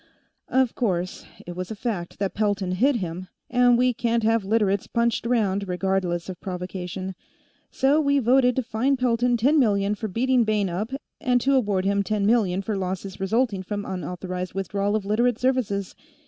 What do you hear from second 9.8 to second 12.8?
for beating Bayne up, and to award him ten million for